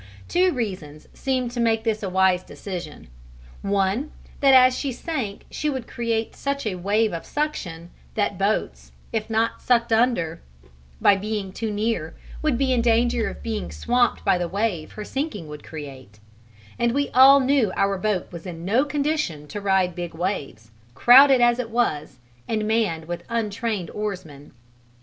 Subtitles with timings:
[0.27, 3.07] Two reasons seemed to make this a wise decision:
[3.61, 8.93] one that as she sank she would create such a wave of suction that boats,
[9.13, 10.41] if not sucked under
[10.99, 15.05] by being too near, would be in danger of being swamped by the wave her
[15.05, 16.19] sinking would create
[16.79, 21.41] and we all knew our boat was in no condition to ride big waves, crowded
[21.41, 24.51] as it was and manned with untrained oarsmen.